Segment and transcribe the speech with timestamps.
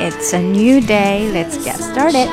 [0.00, 1.30] it's a new day.
[1.32, 2.28] Let's get started.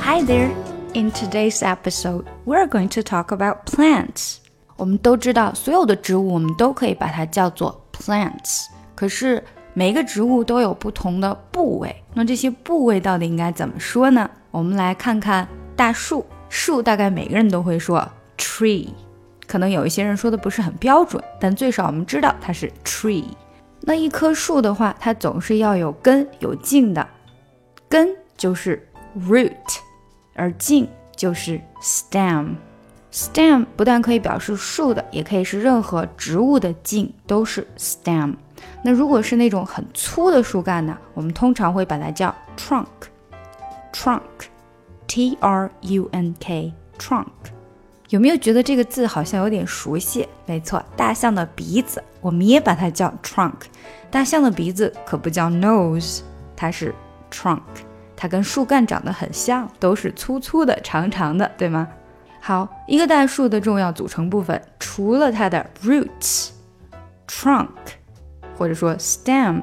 [0.00, 0.50] Hi there.
[0.94, 4.36] In today's episode, we're going to talk about plants.
[4.76, 8.66] 我们都知道，所有的植物我们都可以把它叫做 plants。
[8.94, 9.42] 可是
[9.72, 14.28] 每个植物都有不同的部位，那这些部位到底应该怎么说呢？
[14.50, 18.88] 我们来看看大树，树大概每个人都会说 tree，
[19.46, 23.24] 可能有一些人说的不是很标准，但最少我们知道它是 tree。
[23.87, 27.07] 那一棵树的话，它总是要有根有茎的，
[27.87, 28.85] 根就是
[29.17, 29.77] root，
[30.35, 32.55] 而茎就是 stem。
[33.13, 38.35] stem 不但可以表示树的，也可以是任何植物的茎，都是 stem。
[38.83, 47.27] 那如果是那种很粗的树干呢，我们通常会把它叫 trunk，trunk，t r u n k，trunk。
[48.09, 50.27] 有没有觉得这个字好像有点熟悉？
[50.45, 53.53] 没错，大象的鼻子，我们也把它叫 trunk。
[54.09, 56.21] 大象的鼻子可不叫 nose，
[56.55, 56.95] 它是
[57.31, 57.59] trunk。
[58.15, 61.87] 它跟树干长得很像，都是粗粗的、长长的，对吗？
[62.39, 67.67] 好，一个大树的重要组成部分，除了它的 roots，trunk。
[68.57, 69.61] 或者说 stem，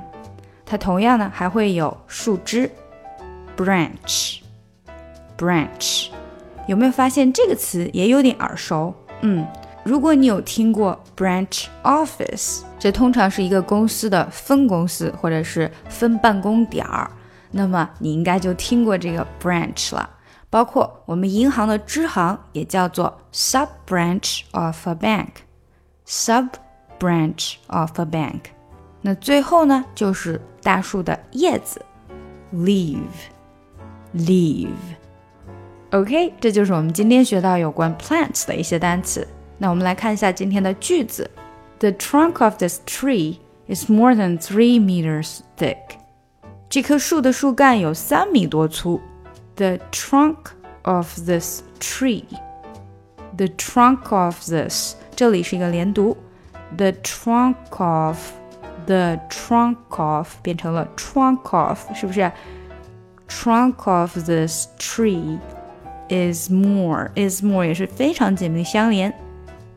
[0.65, 2.71] 它同样呢还会有树枝
[3.57, 6.11] ，branch，branch，
[6.67, 8.95] 有没有发现这个词也有点耳熟？
[9.23, 9.47] 嗯，
[9.85, 17.11] 如果你有听过 branch office，这通常是一个公司的分公司或者是分办公点儿，
[17.51, 20.11] 那么你应该就听过这个 branch 了。
[20.51, 26.49] 包括我们银行的支行也叫做 sub branch of a bank，sub
[27.01, 28.41] branch of a bank。
[29.01, 31.85] 那最后呢，就是大树的叶子
[32.55, 34.69] ，leave，leave。
[35.92, 39.28] OK，这就是我们今天学到有关 plants 的一些单词。
[39.58, 41.30] 那我们来看一下今天的句子：
[41.80, 43.38] The trunk of this tree
[43.68, 45.78] is more than three meters thick。
[46.70, 49.02] 这棵树的树干有三米多粗。
[49.56, 50.38] The trunk
[50.84, 56.16] of this tree，the trunk of this，这里是一个连读。
[56.78, 58.18] The trunk of
[58.86, 62.32] the trunk of 变成了 trunk of，是不是？
[63.28, 65.40] Trunk of this tree
[66.10, 69.14] is more is more 也是非常紧密相连，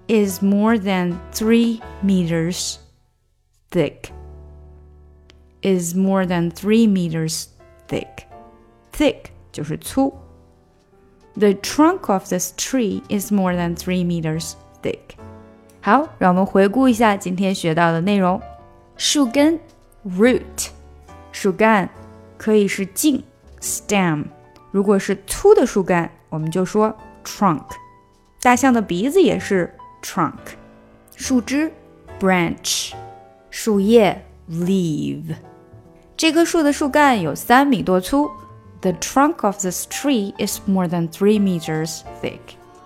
[0.09, 2.77] is more than three meters
[3.71, 4.11] thick.
[5.62, 7.47] Is more than three meters
[7.89, 8.25] thick.
[8.93, 10.12] Thick 就是粗。
[11.34, 14.99] The trunk of this tree is more than three meters thick.
[15.81, 18.43] 好，让我们回顾一下今天学到的内容。
[18.97, 19.59] 树根
[20.05, 20.69] root，
[21.31, 21.89] 树干
[22.37, 23.23] 可以是茎
[23.61, 24.25] stem，
[24.73, 27.64] 如果是粗的树干， 我们就说 trunk。
[28.42, 30.34] 大象的鼻子也是 trunk。
[31.16, 31.72] 树枝
[32.20, 32.94] branch，
[33.50, 35.36] 树叶 leaf。
[36.16, 38.30] 这棵树的树干有三米多粗。
[38.82, 42.40] The trunk of this tree is more than three meters thick。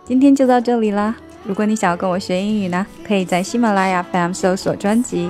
[0.06, 1.16] 今天就到这里啦。
[1.44, 5.30] 如果你想要跟我学英语呢，可以在喜马拉雅 FM 搜索专辑。